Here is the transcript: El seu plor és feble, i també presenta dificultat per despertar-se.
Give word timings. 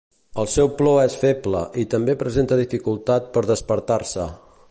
El 0.43 0.47
seu 0.53 0.69
plor 0.79 0.95
és 1.01 1.17
feble, 1.23 1.61
i 1.83 1.85
també 1.95 2.17
presenta 2.23 2.59
dificultat 2.63 3.31
per 3.37 3.47
despertar-se. 3.53 4.27